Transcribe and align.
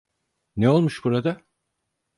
Ne 0.55 0.69
olmuş 0.69 1.03
burada? 1.03 1.41